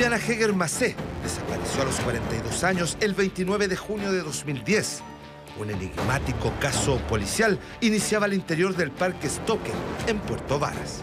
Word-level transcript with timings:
Viviana 0.00 0.16
Heger 0.16 0.54
Macé 0.54 0.96
desapareció 1.22 1.82
a 1.82 1.84
los 1.84 2.00
42 2.00 2.64
años 2.64 2.96
el 3.02 3.12
29 3.12 3.68
de 3.68 3.76
junio 3.76 4.10
de 4.10 4.22
2010. 4.22 5.02
Un 5.58 5.68
enigmático 5.68 6.54
caso 6.58 6.96
policial 7.06 7.58
iniciaba 7.82 8.24
al 8.24 8.32
interior 8.32 8.74
del 8.74 8.92
Parque 8.92 9.28
Stoker, 9.28 9.74
en 10.06 10.18
Puerto 10.20 10.58
Varas. 10.58 11.02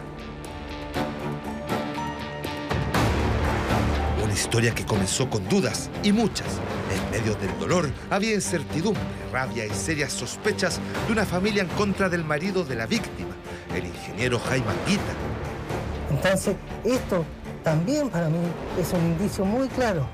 Una 4.23 4.33
historia 4.33 4.73
que 4.73 4.83
comenzó 4.83 5.29
con 5.29 5.47
dudas 5.47 5.91
y 6.01 6.11
muchas. 6.11 6.47
En 6.91 7.11
medio 7.11 7.35
del 7.35 7.55
dolor 7.59 7.91
había 8.09 8.33
incertidumbre, 8.33 9.03
rabia 9.31 9.67
y 9.67 9.75
serias 9.75 10.11
sospechas 10.11 10.79
de 11.05 11.13
una 11.13 11.27
familia 11.27 11.61
en 11.61 11.69
contra 11.69 12.09
del 12.09 12.25
marido 12.25 12.63
de 12.63 12.73
la 12.73 12.87
víctima, 12.87 13.35
el 13.75 13.85
ingeniero 13.85 14.39
Jaime 14.39 14.71
Anguita. 14.71 15.13
Entonces, 16.09 16.55
esto 16.83 17.23
también 17.67 18.09
para 18.09 18.29
mí 18.29 18.37
es 18.79 18.93
un 18.93 19.01
indicio 19.01 19.43
muy 19.43 19.67
claro 19.67 20.07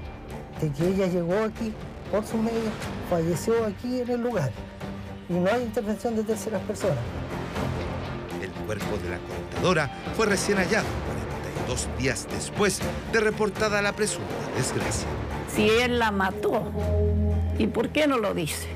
de 0.59 0.71
que 0.71 0.87
ella 0.87 1.05
llegó 1.05 1.43
aquí 1.43 1.71
por 2.11 2.25
sus 2.25 2.41
medios, 2.41 2.73
falleció 3.11 3.63
aquí 3.67 4.01
en 4.01 4.09
el 4.09 4.23
lugar 4.23 4.51
y 5.29 5.33
no 5.33 5.51
hay 5.51 5.61
intervención 5.61 6.15
de 6.15 6.23
terceras 6.23 6.63
personas. 6.63 6.97
El 8.41 8.49
cuerpo 8.65 8.97
de 9.03 9.09
la 9.11 9.19
contadora 9.19 9.87
fue 10.17 10.25
recién 10.25 10.57
hallado 10.57 10.87
42 11.67 11.89
días 11.99 12.27
después 12.31 12.79
de 13.11 13.19
reportada 13.19 13.83
la 13.83 13.93
presunta 13.93 14.33
desgracia. 14.57 15.07
Si 15.55 15.69
él 15.69 15.99
la 15.99 16.09
mató, 16.09 16.71
¿y 17.59 17.67
por 17.67 17.89
qué 17.89 18.07
no 18.07 18.17
lo 18.17 18.33
dice? 18.33 18.72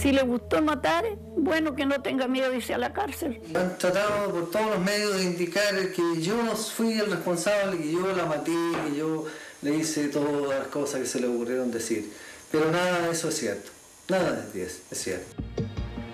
Si 0.00 0.12
le 0.12 0.22
gustó 0.22 0.62
matar, 0.62 1.04
bueno 1.36 1.74
que 1.74 1.84
no 1.84 2.00
tenga 2.00 2.26
miedo 2.26 2.48
de 2.48 2.56
irse 2.56 2.72
a 2.72 2.78
la 2.78 2.94
cárcel. 2.94 3.38
Han 3.54 3.76
tratado 3.76 4.30
por 4.32 4.50
todos 4.50 4.70
los 4.70 4.78
medios 4.80 5.18
de 5.18 5.24
indicar 5.24 5.74
que 5.92 6.22
yo 6.22 6.42
no 6.42 6.56
fui 6.56 6.94
el 6.94 7.10
responsable, 7.10 7.76
que 7.76 7.92
yo 7.92 8.10
la 8.16 8.24
maté, 8.24 8.50
que 8.50 8.96
yo 8.96 9.26
le 9.60 9.76
hice 9.76 10.08
todas 10.08 10.58
las 10.58 10.68
cosas 10.68 11.00
que 11.00 11.06
se 11.06 11.20
le 11.20 11.28
ocurrieron 11.28 11.70
decir. 11.70 12.10
Pero 12.50 12.70
nada 12.72 13.02
de 13.02 13.10
eso 13.10 13.28
es 13.28 13.36
cierto. 13.36 13.70
Nada 14.08 14.46
de 14.54 14.64
eso 14.64 14.78
es 14.90 15.02
cierto. 15.02 15.42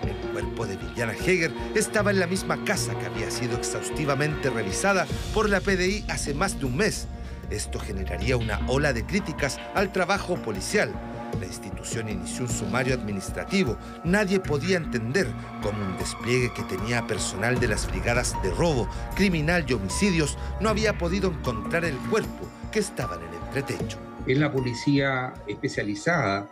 El 0.01 0.31
cuerpo 0.33 0.65
de 0.65 0.75
Viviana 0.75 1.13
Heger 1.13 1.53
estaba 1.73 2.11
en 2.11 2.19
la 2.19 2.27
misma 2.27 2.65
casa 2.65 2.93
que 2.99 3.05
había 3.05 3.31
sido 3.31 3.55
exhaustivamente 3.55 4.49
revisada 4.49 5.07
por 5.33 5.49
la 5.49 5.61
PDI 5.61 6.03
hace 6.09 6.33
más 6.33 6.59
de 6.59 6.65
un 6.65 6.75
mes. 6.75 7.07
Esto 7.49 7.79
generaría 7.79 8.35
una 8.35 8.59
ola 8.67 8.91
de 8.91 9.05
críticas 9.05 9.57
al 9.75 9.93
trabajo 9.93 10.35
policial 10.35 10.91
la 11.39 11.45
institución 11.45 12.09
inició 12.09 12.43
un 12.43 12.49
sumario 12.49 12.93
administrativo. 12.93 13.77
Nadie 14.03 14.39
podía 14.39 14.77
entender 14.77 15.27
cómo 15.61 15.85
un 15.85 15.97
despliegue 15.97 16.51
que 16.53 16.63
tenía 16.63 17.05
personal 17.07 17.59
de 17.59 17.67
las 17.67 17.89
brigadas 17.89 18.35
de 18.43 18.51
robo, 18.51 18.89
criminal 19.15 19.65
y 19.67 19.73
homicidios 19.73 20.37
no 20.59 20.69
había 20.69 20.97
podido 20.97 21.29
encontrar 21.29 21.85
el 21.85 21.97
cuerpo 22.09 22.47
que 22.71 22.79
estaba 22.79 23.15
en 23.15 23.21
el 23.21 23.33
entretecho. 23.47 23.97
Es 24.25 24.37
la 24.37 24.51
policía 24.51 25.33
especializada 25.47 26.49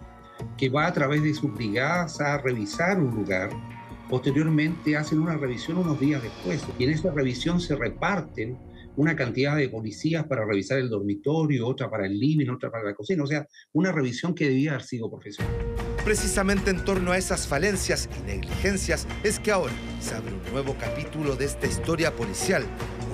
que 0.58 0.70
va 0.70 0.88
a 0.88 0.94
través 0.94 1.24
de 1.24 1.34
sus 1.34 1.54
brigadas 1.54 2.22
a 2.22 2.38
revisar 2.38 3.00
un 3.00 3.16
lugar. 3.16 3.50
Posteriormente 4.10 4.96
hacen 4.96 5.20
una 5.20 5.36
revisión 5.36 5.78
unos 5.78 6.00
días 6.00 6.22
después 6.22 6.64
y 6.78 6.84
en 6.84 6.92
esa 6.92 7.12
revisión 7.12 7.60
se 7.60 7.76
reparten 7.76 8.58
una 8.98 9.16
cantidad 9.16 9.56
de 9.56 9.70
policías 9.70 10.26
para 10.26 10.46
revisar 10.46 10.80
el 10.80 10.90
dormitorio, 10.90 11.68
otra 11.68 11.90
para 11.90 12.06
el 12.06 12.20
living, 12.20 12.50
otra 12.50 12.72
para 12.72 12.84
la 12.84 12.94
cocina, 12.94 13.24
o 13.24 13.28
sea, 13.28 13.48
una 13.74 13.92
revisión 13.92 14.34
que 14.34 14.48
debía 14.48 14.72
haber 14.72 14.84
sido 14.84 15.10
profesional. 15.10 15.54
Precisamente 16.04 16.70
en 16.70 16.86
torno 16.86 17.12
a 17.12 17.18
esas 17.18 17.48
falencias 17.48 18.10
y 18.20 18.28
negligencias 18.28 19.08
es 19.24 19.40
que 19.40 19.52
ahora 19.52 19.74
se 20.00 20.14
abre 20.14 20.34
un 20.34 20.52
nuevo 20.52 20.76
capítulo 20.80 21.36
de 21.36 21.46
esta 21.46 21.66
historia 21.66 22.16
policial, 22.16 22.64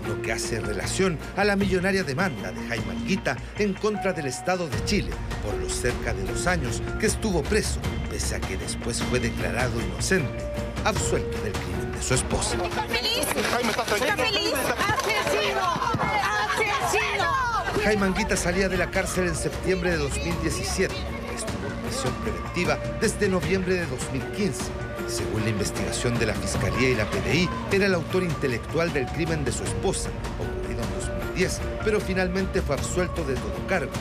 uno 0.04 0.22
que 0.22 0.34
hace 0.34 0.60
relación 0.60 1.18
a 1.38 1.46
la 1.46 1.56
millonaria 1.56 2.04
demanda 2.04 2.52
de 2.52 2.68
Jaime 2.68 2.92
Anguita 2.92 3.38
en 3.60 3.74
contra 3.74 4.12
del 4.14 4.26
Estado 4.26 4.68
de 4.68 4.84
Chile 4.86 5.12
por 5.44 5.54
los 5.56 5.72
cerca 5.72 6.14
de 6.14 6.24
dos 6.24 6.48
años 6.48 6.82
que 7.00 7.06
estuvo 7.06 7.42
preso, 7.44 7.80
pese 8.10 8.36
a 8.36 8.42
que 8.42 8.58
después 8.58 9.02
fue 9.04 9.20
declarado 9.20 9.80
inocente, 9.80 10.44
absuelto 10.84 11.42
del 11.44 11.54
crimen 11.54 11.92
de 11.94 12.02
su 12.02 12.14
esposa. 12.16 12.58
¿Está 12.62 12.84
feliz? 12.84 13.28
¿Está 13.96 14.18
feliz? 14.18 14.54
Jaime 17.84 18.06
Anguita 18.06 18.38
salía 18.38 18.70
de 18.70 18.78
la 18.78 18.92
cárcel 18.92 19.28
en 19.28 19.36
septiembre 19.36 19.92
de 19.92 19.98
2017. 19.98 20.94
Estuvo 21.36 21.68
en 21.68 21.82
prisión 21.84 22.14
preventiva 22.24 22.78
desde 23.02 23.28
noviembre 23.28 23.74
de 23.74 23.86
2015. 23.88 24.64
Según 25.08 25.44
la 25.44 25.50
investigación 25.50 26.18
de 26.20 26.28
la 26.28 26.34
Fiscalía 26.36 26.90
y 26.90 26.96
la 26.96 27.10
PDI, 27.10 27.50
era 27.72 27.88
el 27.88 27.96
autor 27.96 28.24
intelectual 28.24 28.94
del 28.94 29.08
crimen 29.08 29.44
de 29.44 29.52
su 29.52 29.64
esposa, 29.64 30.10
ocurrido 30.40 30.84
en 30.84 30.94
2010, 31.00 31.60
pero 31.84 32.00
finalmente 32.00 32.62
fue 32.62 32.76
absuelto 32.76 33.24
de 33.24 33.34
todo 33.34 33.68
cargo. 33.68 33.92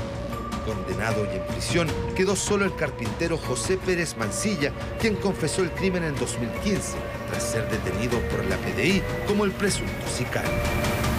Condenado 0.67 1.27
y 1.32 1.38
en 1.38 1.47
prisión 1.47 1.88
quedó 2.15 2.37
solo 2.37 2.67
el 2.67 2.77
carpintero 2.77 3.38
José 3.38 3.78
Pérez 3.78 4.15
Mancilla, 4.19 4.72
quien 5.00 5.17
confesó 5.17 5.62
el 5.62 5.71
crimen 5.72 6.05
en 6.05 6.15
2015, 6.17 6.97
tras 7.31 7.43
ser 7.43 7.69
detenido 7.71 8.21
por 8.28 8.44
la 8.44 8.56
PDI 8.59 9.03
como 9.27 9.47
el 9.47 9.53
presunto 9.53 10.06
sicario 10.06 11.09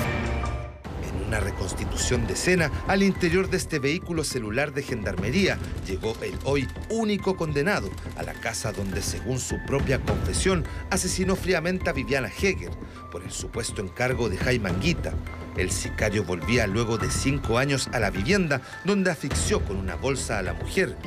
una 1.31 1.39
reconstitución 1.39 2.27
de 2.27 2.33
escena 2.33 2.69
al 2.89 3.03
interior 3.03 3.49
de 3.49 3.55
este 3.55 3.79
vehículo 3.79 4.25
celular 4.25 4.73
de 4.73 4.83
gendarmería, 4.83 5.57
llegó 5.87 6.13
el 6.21 6.37
hoy 6.43 6.67
único 6.89 7.37
condenado 7.37 7.89
a 8.17 8.23
la 8.23 8.33
casa 8.33 8.73
donde, 8.73 9.01
según 9.01 9.39
su 9.39 9.55
propia 9.65 10.01
confesión, 10.01 10.65
asesinó 10.89 11.37
fríamente 11.37 11.89
a 11.89 11.93
Viviana 11.93 12.27
Heger 12.27 12.71
por 13.13 13.23
el 13.23 13.31
supuesto 13.31 13.81
encargo 13.81 14.27
de 14.27 14.35
Jaime 14.35 14.71
Anguita. 14.71 15.13
El 15.55 15.71
sicario 15.71 16.25
volvía 16.25 16.67
luego 16.67 16.97
de 16.97 17.09
cinco 17.09 17.57
años 17.57 17.87
a 17.93 17.99
la 18.01 18.09
vivienda 18.09 18.61
donde 18.83 19.09
asfixió 19.09 19.63
con 19.63 19.77
una 19.77 19.95
bolsa 19.95 20.37
a 20.37 20.41
la 20.41 20.51
mujer, 20.51 20.97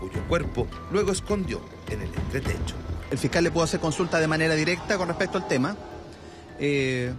cuyo 0.00 0.26
cuerpo 0.28 0.66
luego 0.92 1.12
escondió 1.12 1.60
en 1.90 2.00
el 2.00 2.08
entretecho. 2.08 2.74
El 3.10 3.18
fiscal 3.18 3.44
le 3.44 3.50
pudo 3.50 3.64
hacer 3.64 3.80
consulta 3.80 4.18
de 4.18 4.28
manera 4.28 4.54
directa 4.54 4.96
con 4.96 5.08
respecto 5.08 5.36
al 5.36 5.46
tema. 5.46 5.76
Eh, 6.58 7.12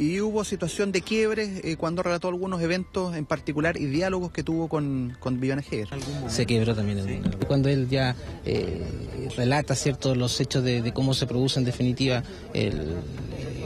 y 0.00 0.18
hubo 0.22 0.44
situación 0.44 0.92
de 0.92 1.02
quiebre 1.02 1.60
eh, 1.62 1.76
cuando 1.76 2.02
relató 2.02 2.28
algunos 2.28 2.62
eventos 2.62 3.14
en 3.14 3.26
particular 3.26 3.76
y 3.76 3.84
diálogos 3.84 4.32
que 4.32 4.42
tuvo 4.42 4.66
con, 4.66 5.14
con 5.20 5.38
Viviana 5.38 5.62
Heger. 5.62 5.88
Se 6.26 6.46
quebró 6.46 6.74
también 6.74 6.98
el 6.98 7.36
Cuando 7.46 7.68
él 7.68 7.86
ya 7.90 8.16
eh, 8.46 9.28
relata 9.36 9.74
ciertos 9.74 10.16
los 10.16 10.40
hechos 10.40 10.64
de, 10.64 10.90
cómo 10.94 11.12
se 11.12 11.26
produce 11.26 11.58
en 11.58 11.66
definitiva 11.66 12.22
el, 12.54 12.96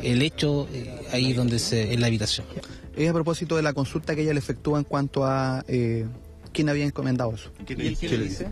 el 0.03 0.23
hecho 0.23 0.67
eh, 0.73 1.07
ahí 1.13 1.33
donde 1.35 1.61
se, 1.61 1.93
en 1.93 2.01
la 2.01 2.09
habitación. 2.09 2.49
Es 2.97 3.09
a 3.09 3.13
propósito 3.13 3.55
de 3.55 3.63
la 3.63 3.73
consulta 3.73 4.17
que 4.17 4.23
ella 4.23 4.33
le 4.33 4.41
efectúa 4.41 4.79
en 4.79 4.85
cuanto 4.85 5.25
a 5.25 5.65
quién 6.53 6.69
había 6.69 6.85
encomendado 6.85 7.33
eso. 7.33 7.53
¿Qué, 7.65 7.77
le 7.77 7.91
dice? 7.91 8.49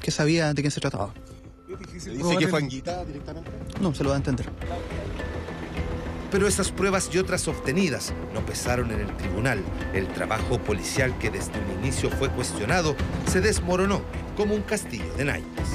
Que 0.00 0.12
sabía 0.12 0.54
de 0.54 0.62
quién 0.62 0.70
se 0.70 0.80
trataba. 0.80 1.12
¿Dice 1.92 2.36
que 2.38 2.46
fue 2.46 2.60
Anguita 2.60 3.04
directamente? 3.04 3.50
No, 3.80 3.92
se 3.92 4.04
lo 4.04 4.10
da 4.10 4.16
a 4.16 4.18
entender 4.18 4.46
pero 6.32 6.48
esas 6.48 6.72
pruebas 6.72 7.10
y 7.12 7.18
otras 7.18 7.46
obtenidas 7.46 8.14
no 8.32 8.44
pesaron 8.44 8.90
en 8.90 9.00
el 9.00 9.16
tribunal. 9.18 9.62
El 9.92 10.08
trabajo 10.08 10.58
policial 10.58 11.16
que 11.18 11.30
desde 11.30 11.52
un 11.60 11.84
inicio 11.84 12.10
fue 12.10 12.30
cuestionado 12.30 12.96
se 13.26 13.42
desmoronó 13.42 14.00
como 14.34 14.54
un 14.54 14.62
castillo 14.62 15.12
de 15.18 15.26
naipes. 15.26 15.68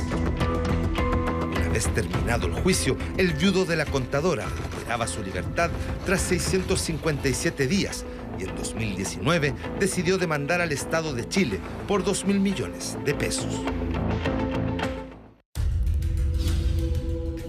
Una 1.55 1.69
vez 1.69 1.87
terminado 1.93 2.47
el 2.47 2.53
juicio, 2.53 2.97
el 3.17 3.33
viudo 3.33 3.65
de 3.65 3.75
la 3.75 3.85
contadora 3.85 4.45
recuperaba 4.45 5.05
su 5.05 5.21
libertad 5.21 5.69
tras 6.05 6.21
657 6.21 7.67
días 7.67 8.03
y 8.39 8.43
en 8.43 8.55
2019 8.55 9.53
decidió 9.79 10.17
demandar 10.17 10.61
al 10.61 10.71
Estado 10.71 11.13
de 11.13 11.29
Chile 11.29 11.59
por 11.87 12.03
2 12.03 12.25
mil 12.25 12.39
millones 12.39 12.97
de 13.05 13.13
pesos. 13.13 13.61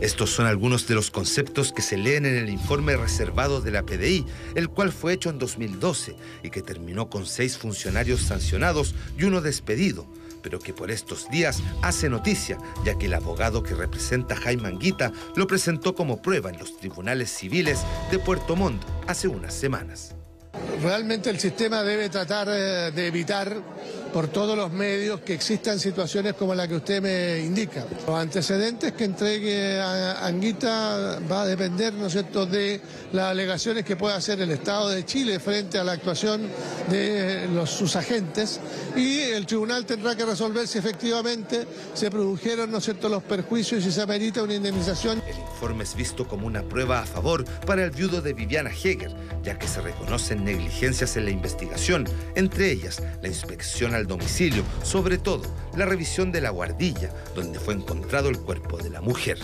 Estos 0.00 0.30
son 0.30 0.46
algunos 0.46 0.86
de 0.86 0.94
los 0.94 1.10
conceptos 1.10 1.72
que 1.72 1.82
se 1.82 1.96
leen 1.96 2.24
en 2.24 2.36
el 2.36 2.50
informe 2.50 2.96
reservado 2.96 3.60
de 3.60 3.72
la 3.72 3.82
PDI, 3.82 4.24
el 4.54 4.68
cual 4.68 4.92
fue 4.92 5.12
hecho 5.12 5.28
en 5.28 5.40
2012 5.40 6.14
y 6.44 6.50
que 6.50 6.62
terminó 6.62 7.10
con 7.10 7.26
seis 7.26 7.58
funcionarios 7.58 8.20
sancionados 8.22 8.94
y 9.18 9.24
uno 9.24 9.40
despedido, 9.40 10.06
pero 10.40 10.60
que 10.60 10.72
por 10.72 10.92
estos 10.92 11.28
días 11.30 11.64
hace 11.82 12.08
noticia, 12.08 12.58
ya 12.84 12.96
que 12.96 13.06
el 13.06 13.14
abogado 13.14 13.64
que 13.64 13.74
representa 13.74 14.34
a 14.34 14.40
Jaime 14.40 14.68
Anguita 14.68 15.12
lo 15.34 15.48
presentó 15.48 15.96
como 15.96 16.22
prueba 16.22 16.50
en 16.50 16.60
los 16.60 16.76
tribunales 16.76 17.30
civiles 17.30 17.80
de 18.12 18.20
Puerto 18.20 18.54
Montt 18.54 18.80
hace 19.08 19.26
unas 19.26 19.52
semanas. 19.52 20.14
Realmente 20.80 21.28
el 21.28 21.40
sistema 21.40 21.82
debe 21.82 22.08
tratar 22.08 22.48
eh, 22.48 22.92
de 22.92 23.06
evitar 23.08 23.62
por 24.12 24.28
todos 24.28 24.56
los 24.56 24.72
medios 24.72 25.20
que 25.20 25.34
existan 25.34 25.78
situaciones 25.78 26.34
como 26.34 26.54
la 26.54 26.66
que 26.66 26.76
usted 26.76 27.02
me 27.02 27.40
indica. 27.44 27.84
Los 28.06 28.18
antecedentes 28.18 28.92
que 28.92 29.04
entregue 29.04 29.80
a 29.80 30.26
Anguita 30.26 31.20
va 31.30 31.42
a 31.42 31.46
depender, 31.46 31.92
¿no 31.94 32.06
es 32.06 32.12
cierto?, 32.12 32.46
de 32.46 32.80
las 33.12 33.30
alegaciones 33.30 33.84
que 33.84 33.96
pueda 33.96 34.16
hacer 34.16 34.40
el 34.40 34.50
Estado 34.50 34.88
de 34.90 35.04
Chile 35.04 35.38
frente 35.40 35.78
a 35.78 35.84
la 35.84 35.92
actuación 35.92 36.48
de 36.90 37.48
sus 37.66 37.96
agentes 37.96 38.60
y 38.96 39.20
el 39.20 39.46
tribunal 39.46 39.84
tendrá 39.84 40.16
que 40.16 40.24
resolver 40.24 40.66
si 40.66 40.78
efectivamente 40.78 41.66
se 41.94 42.10
produjeron, 42.10 42.70
¿no 42.70 42.78
es 42.78 42.84
cierto?, 42.84 43.08
los 43.08 43.22
perjuicios 43.22 43.84
y 43.84 43.92
se 43.92 44.02
amerita 44.02 44.42
una 44.42 44.54
indemnización. 44.54 45.22
El 45.26 45.38
informe 45.38 45.84
es 45.84 45.94
visto 45.94 46.26
como 46.26 46.46
una 46.46 46.62
prueba 46.62 47.00
a 47.00 47.06
favor 47.06 47.44
para 47.66 47.84
el 47.84 47.90
viudo 47.90 48.22
de 48.22 48.32
Viviana 48.32 48.70
Heger, 48.70 49.12
ya 49.42 49.58
que 49.58 49.68
se 49.68 49.80
reconocen 49.80 50.44
negligencias 50.44 51.16
en 51.16 51.26
la 51.26 51.30
investigación, 51.30 52.08
entre 52.34 52.70
ellas 52.70 53.02
la 53.22 53.28
inspección 53.28 53.94
al 53.98 54.06
domicilio, 54.06 54.62
sobre 54.82 55.18
todo 55.18 55.42
la 55.76 55.84
revisión 55.84 56.32
de 56.32 56.40
la 56.40 56.50
guardilla, 56.50 57.12
donde 57.34 57.58
fue 57.58 57.74
encontrado 57.74 58.28
el 58.28 58.38
cuerpo 58.38 58.78
de 58.78 58.90
la 58.90 59.00
mujer. 59.00 59.38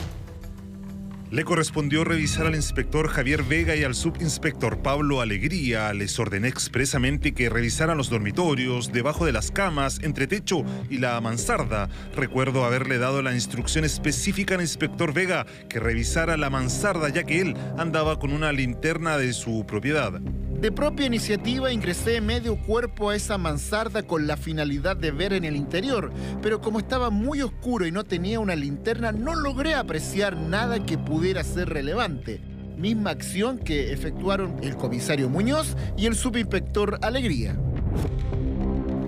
Le 1.35 1.45
correspondió 1.45 2.05
revisar 2.05 2.47
al 2.47 2.55
inspector 2.55 3.09
Javier 3.09 3.43
Vega 3.43 3.75
y 3.75 3.83
al 3.83 3.97
subinspector 3.97 4.83
Pablo 4.83 5.21
Alegría. 5.21 5.93
Les 5.93 6.17
ordené 6.21 6.47
expresamente 6.47 7.33
que 7.33 7.49
revisaran 7.49 7.99
los 7.99 8.09
dormitorios, 8.09 8.93
debajo 8.93 9.27
de 9.27 9.33
las 9.33 9.51
camas, 9.51 9.99
entre 10.03 10.29
techo 10.29 10.65
y 10.89 10.99
la 10.99 11.21
mansarda. 11.21 11.89
Recuerdo 12.15 12.65
haberle 12.65 12.99
dado 12.99 13.21
la 13.21 13.35
instrucción 13.35 13.85
específica 13.85 14.55
al 14.55 14.61
inspector 14.61 15.12
Vega 15.12 15.45
que 15.69 15.81
revisara 15.81 16.37
la 16.37 16.51
mansarda 16.51 17.09
ya 17.09 17.25
que 17.25 17.41
él 17.41 17.56
andaba 17.79 18.21
con 18.21 18.33
una 18.33 18.53
linterna 18.53 19.19
de 19.19 19.33
su 19.33 19.65
propiedad. 19.67 20.21
De 20.61 20.73
propia 20.73 21.06
iniciativa 21.06 21.73
ingresé 21.73 22.21
medio 22.21 22.56
cuerpo 22.56 23.11
a 23.11 23.17
esa 23.17 23.37
mansarda 23.37 24.03
con 24.03 24.27
la 24.27 24.37
finalidad 24.37 24.97
de 24.97 25.11
ver 25.11 25.33
en 25.35 25.45
el 25.45 25.56
interior, 25.56 26.11
pero 26.41 26.61
como 26.61 26.79
estaba 26.79 27.11
muy 27.11 27.43
oscuro 27.43 27.87
y 27.87 27.93
no 27.93 28.05
tenía 28.05 28.41
una 28.41 28.56
linterna, 28.56 29.12
no 29.12 29.35
logré 29.35 29.75
apreciar 29.75 30.37
nada 30.37 30.85
que 30.85 30.97
pudiera 30.97 31.45
ser 31.45 31.69
relevante. 31.69 32.41
Misma 32.79 33.11
acción 33.11 33.59
que 33.59 33.93
efectuaron 33.93 34.56
el 34.62 34.77
comisario 34.77 35.29
Muñoz 35.29 35.77
y 35.97 36.06
el 36.06 36.15
subinspector 36.15 36.99
Alegría. 37.03 37.56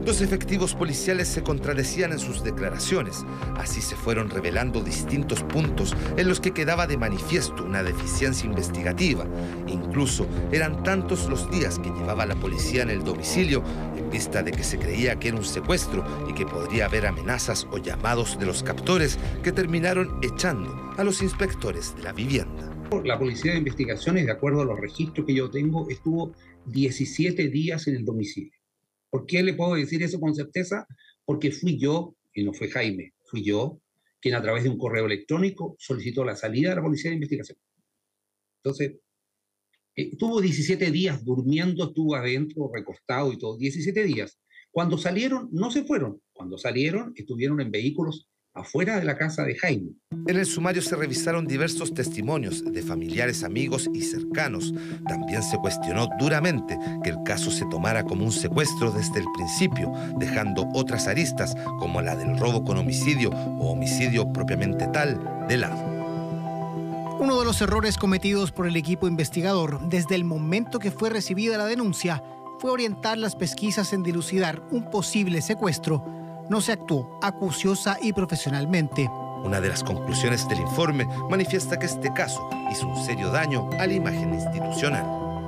Los 0.06 0.20
efectivos 0.20 0.72
policiales 0.72 1.26
se 1.26 1.42
contradecían 1.42 2.12
en 2.12 2.20
sus 2.20 2.44
declaraciones. 2.44 3.24
Así 3.56 3.80
se 3.80 3.96
fueron 3.96 4.30
revelando 4.30 4.80
distintos 4.80 5.42
puntos 5.42 5.96
en 6.16 6.28
los 6.28 6.38
que 6.38 6.52
quedaba 6.52 6.86
de 6.86 6.96
manifiesto 6.96 7.64
una 7.64 7.82
deficiencia 7.82 8.46
investigativa. 8.46 9.26
Incluso 9.66 10.28
eran 10.52 10.84
tantos 10.84 11.28
los 11.28 11.50
días 11.50 11.80
que 11.80 11.90
llevaba 11.90 12.24
la 12.24 12.36
policía 12.36 12.84
en 12.84 12.90
el 12.90 13.02
domicilio 13.02 13.64
en 13.98 14.08
vista 14.08 14.44
de 14.44 14.52
que 14.52 14.62
se 14.62 14.78
creía 14.78 15.18
que 15.18 15.26
era 15.26 15.38
un 15.38 15.44
secuestro 15.44 16.04
y 16.30 16.34
que 16.34 16.46
podría 16.46 16.86
haber 16.86 17.04
amenazas 17.04 17.66
o 17.72 17.78
llamados 17.78 18.38
de 18.38 18.46
los 18.46 18.62
captores 18.62 19.18
que 19.42 19.50
terminaron 19.50 20.20
echando 20.22 20.72
a 20.96 21.02
los 21.02 21.20
inspectores 21.20 21.96
de 21.96 22.04
la 22.04 22.12
vivienda. 22.12 22.72
La 23.02 23.18
policía 23.18 23.50
de 23.50 23.58
investigaciones, 23.58 24.26
de 24.26 24.30
acuerdo 24.30 24.62
a 24.62 24.66
los 24.66 24.78
registros 24.78 25.26
que 25.26 25.34
yo 25.34 25.50
tengo, 25.50 25.90
estuvo 25.90 26.32
17 26.66 27.48
días 27.48 27.88
en 27.88 27.96
el 27.96 28.04
domicilio. 28.04 28.55
¿Por 29.10 29.26
qué 29.26 29.42
le 29.42 29.54
puedo 29.54 29.74
decir 29.74 30.02
eso 30.02 30.20
con 30.20 30.34
certeza? 30.34 30.86
Porque 31.24 31.50
fui 31.50 31.78
yo, 31.78 32.16
y 32.34 32.44
no 32.44 32.52
fue 32.52 32.68
Jaime, 32.68 33.14
fui 33.24 33.42
yo 33.42 33.80
quien 34.20 34.34
a 34.34 34.42
través 34.42 34.64
de 34.64 34.70
un 34.70 34.78
correo 34.78 35.06
electrónico 35.06 35.76
solicitó 35.78 36.24
la 36.24 36.36
salida 36.36 36.70
de 36.70 36.76
la 36.76 36.82
Policía 36.82 37.10
de 37.10 37.16
Investigación. 37.16 37.58
Entonces, 38.62 38.96
estuvo 39.94 40.40
17 40.40 40.90
días 40.90 41.24
durmiendo, 41.24 41.84
estuvo 41.84 42.16
adentro, 42.16 42.70
recostado 42.72 43.32
y 43.32 43.38
todo, 43.38 43.56
17 43.56 44.02
días. 44.04 44.40
Cuando 44.70 44.98
salieron, 44.98 45.48
no 45.52 45.70
se 45.70 45.84
fueron. 45.84 46.20
Cuando 46.32 46.58
salieron, 46.58 47.12
estuvieron 47.14 47.60
en 47.60 47.70
vehículos 47.70 48.28
afuera 48.56 48.98
de 48.98 49.04
la 49.04 49.16
casa 49.16 49.44
de 49.44 49.54
Jaime. 49.56 49.92
En 50.26 50.36
el 50.36 50.46
sumario 50.46 50.82
se 50.82 50.96
revisaron 50.96 51.46
diversos 51.46 51.94
testimonios 51.94 52.64
de 52.64 52.82
familiares, 52.82 53.44
amigos 53.44 53.88
y 53.92 54.02
cercanos. 54.02 54.74
También 55.06 55.42
se 55.42 55.58
cuestionó 55.58 56.08
duramente 56.18 56.78
que 57.04 57.10
el 57.10 57.22
caso 57.24 57.50
se 57.50 57.66
tomara 57.66 58.04
como 58.04 58.24
un 58.24 58.32
secuestro 58.32 58.90
desde 58.90 59.20
el 59.20 59.26
principio, 59.34 59.92
dejando 60.18 60.68
otras 60.74 61.06
aristas 61.06 61.54
como 61.78 62.02
la 62.02 62.16
del 62.16 62.38
robo 62.38 62.64
con 62.64 62.78
homicidio 62.78 63.30
o 63.30 63.72
homicidio 63.72 64.32
propiamente 64.32 64.86
tal 64.88 65.46
de 65.48 65.58
lado. 65.58 65.96
Uno 67.18 67.38
de 67.38 67.44
los 67.44 67.60
errores 67.62 67.96
cometidos 67.96 68.52
por 68.52 68.66
el 68.66 68.76
equipo 68.76 69.08
investigador 69.08 69.88
desde 69.88 70.14
el 70.14 70.24
momento 70.24 70.78
que 70.78 70.90
fue 70.90 71.08
recibida 71.08 71.56
la 71.56 71.64
denuncia 71.64 72.22
fue 72.58 72.70
orientar 72.70 73.18
las 73.18 73.36
pesquisas 73.36 73.92
en 73.92 74.02
dilucidar 74.02 74.62
un 74.70 74.90
posible 74.90 75.40
secuestro 75.42 76.04
no 76.48 76.60
se 76.60 76.72
actuó 76.72 77.18
acuciosa 77.22 77.98
y 78.00 78.12
profesionalmente. 78.12 79.08
Una 79.44 79.60
de 79.60 79.68
las 79.68 79.84
conclusiones 79.84 80.48
del 80.48 80.60
informe 80.60 81.06
manifiesta 81.30 81.78
que 81.78 81.86
este 81.86 82.12
caso 82.12 82.48
hizo 82.70 82.88
un 82.88 83.04
serio 83.04 83.30
daño 83.30 83.70
a 83.78 83.86
la 83.86 83.92
imagen 83.92 84.34
institucional. 84.34 85.04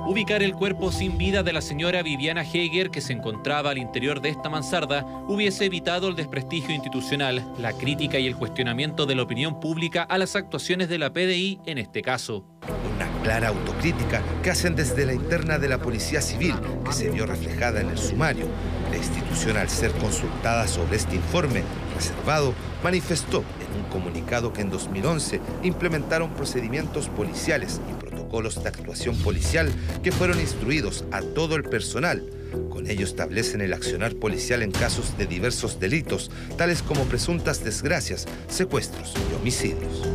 Ubicar 0.07 0.41
el 0.41 0.55
cuerpo 0.55 0.91
sin 0.91 1.17
vida 1.19 1.43
de 1.43 1.53
la 1.53 1.61
señora 1.61 2.01
Viviana 2.01 2.41
Heger, 2.41 2.89
que 2.89 3.01
se 3.01 3.13
encontraba 3.13 3.69
al 3.69 3.77
interior 3.77 4.21
de 4.21 4.29
esta 4.29 4.49
mansarda, 4.49 5.05
hubiese 5.27 5.65
evitado 5.65 6.07
el 6.07 6.15
desprestigio 6.15 6.73
institucional, 6.73 7.45
la 7.59 7.73
crítica 7.73 8.17
y 8.17 8.25
el 8.25 8.35
cuestionamiento 8.35 9.05
de 9.05 9.15
la 9.15 9.23
opinión 9.23 9.59
pública 9.59 10.01
a 10.03 10.17
las 10.17 10.35
actuaciones 10.35 10.89
de 10.89 10.97
la 10.97 11.13
PDI 11.13 11.59
en 11.65 11.77
este 11.77 12.01
caso. 12.01 12.43
Clara 13.23 13.49
autocrítica 13.49 14.21
que 14.41 14.51
hacen 14.51 14.75
desde 14.75 15.05
la 15.05 15.13
interna 15.13 15.57
de 15.57 15.67
la 15.67 15.79
Policía 15.79 16.21
Civil, 16.21 16.55
que 16.85 16.93
se 16.93 17.09
vio 17.09 17.25
reflejada 17.25 17.81
en 17.81 17.89
el 17.89 17.97
sumario. 17.97 18.47
La 18.89 18.97
institución, 18.97 19.57
al 19.57 19.69
ser 19.69 19.91
consultada 19.91 20.67
sobre 20.67 20.97
este 20.97 21.15
informe 21.15 21.63
reservado, 21.95 22.53
manifestó 22.83 23.43
en 23.59 23.81
un 23.81 23.89
comunicado 23.89 24.53
que 24.53 24.61
en 24.61 24.69
2011 24.69 25.41
implementaron 25.63 26.33
procedimientos 26.33 27.09
policiales 27.09 27.81
y 27.89 27.93
protocolos 27.99 28.63
de 28.63 28.69
actuación 28.69 29.17
policial 29.17 29.69
que 30.01 30.11
fueron 30.11 30.39
instruidos 30.39 31.03
a 31.11 31.21
todo 31.21 31.55
el 31.55 31.63
personal. 31.63 32.23
Con 32.69 32.89
ello 32.89 33.03
establecen 33.03 33.61
el 33.61 33.73
accionar 33.73 34.15
policial 34.15 34.63
en 34.63 34.71
casos 34.71 35.17
de 35.17 35.27
diversos 35.27 35.79
delitos, 35.79 36.31
tales 36.57 36.81
como 36.81 37.03
presuntas 37.03 37.63
desgracias, 37.63 38.25
secuestros 38.47 39.13
y 39.29 39.35
homicidios. 39.35 40.07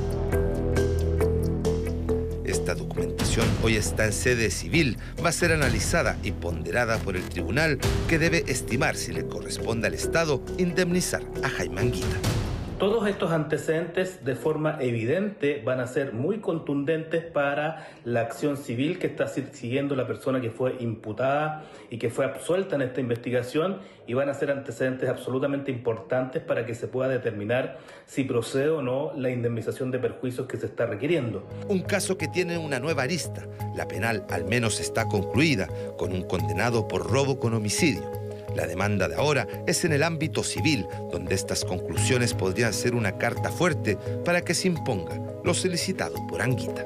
Esta 2.64 2.76
documentación 2.76 3.46
hoy 3.62 3.76
está 3.76 4.06
en 4.06 4.14
sede 4.14 4.50
civil, 4.50 4.96
va 5.22 5.28
a 5.28 5.32
ser 5.32 5.52
analizada 5.52 6.16
y 6.22 6.32
ponderada 6.32 6.96
por 6.96 7.14
el 7.14 7.22
tribunal 7.24 7.78
que 8.08 8.18
debe 8.18 8.42
estimar 8.46 8.96
si 8.96 9.12
le 9.12 9.26
corresponde 9.26 9.88
al 9.88 9.92
Estado 9.92 10.42
indemnizar 10.56 11.20
a 11.42 11.50
Jaime 11.50 11.82
Anguita. 11.82 12.33
Todos 12.78 13.06
estos 13.06 13.30
antecedentes 13.30 14.24
de 14.24 14.34
forma 14.34 14.78
evidente 14.80 15.62
van 15.64 15.78
a 15.78 15.86
ser 15.86 16.12
muy 16.12 16.38
contundentes 16.38 17.24
para 17.24 17.86
la 18.04 18.22
acción 18.22 18.56
civil 18.56 18.98
que 18.98 19.06
está 19.06 19.28
siguiendo 19.28 19.94
la 19.94 20.08
persona 20.08 20.40
que 20.40 20.50
fue 20.50 20.76
imputada 20.80 21.62
y 21.88 21.98
que 21.98 22.10
fue 22.10 22.24
absuelta 22.24 22.74
en 22.74 22.82
esta 22.82 23.00
investigación 23.00 23.78
y 24.08 24.14
van 24.14 24.28
a 24.28 24.34
ser 24.34 24.50
antecedentes 24.50 25.08
absolutamente 25.08 25.70
importantes 25.70 26.42
para 26.42 26.66
que 26.66 26.74
se 26.74 26.88
pueda 26.88 27.08
determinar 27.08 27.78
si 28.06 28.24
procede 28.24 28.70
o 28.70 28.82
no 28.82 29.12
la 29.16 29.30
indemnización 29.30 29.92
de 29.92 30.00
perjuicios 30.00 30.48
que 30.48 30.56
se 30.56 30.66
está 30.66 30.84
requiriendo. 30.84 31.46
Un 31.68 31.82
caso 31.82 32.18
que 32.18 32.26
tiene 32.26 32.58
una 32.58 32.80
nueva 32.80 33.04
arista. 33.04 33.46
La 33.76 33.86
penal 33.86 34.26
al 34.30 34.46
menos 34.46 34.80
está 34.80 35.06
concluida 35.06 35.68
con 35.96 36.12
un 36.12 36.22
condenado 36.22 36.88
por 36.88 37.08
robo 37.08 37.38
con 37.38 37.54
homicidio. 37.54 38.23
La 38.54 38.66
demanda 38.66 39.08
de 39.08 39.16
ahora 39.16 39.46
es 39.66 39.84
en 39.84 39.92
el 39.92 40.02
ámbito 40.02 40.42
civil, 40.42 40.86
donde 41.10 41.34
estas 41.34 41.64
conclusiones 41.64 42.34
podrían 42.34 42.72
ser 42.72 42.94
una 42.94 43.18
carta 43.18 43.50
fuerte 43.50 43.96
para 44.24 44.42
que 44.42 44.54
se 44.54 44.68
imponga 44.68 45.20
lo 45.44 45.54
solicitado 45.54 46.14
por 46.26 46.40
Anguita. 46.40 46.84